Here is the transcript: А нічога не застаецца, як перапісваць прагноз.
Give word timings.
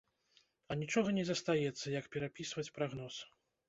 А 0.71 0.77
нічога 0.83 1.15
не 1.19 1.27
застаецца, 1.29 1.95
як 1.99 2.11
перапісваць 2.19 2.71
прагноз. 2.81 3.25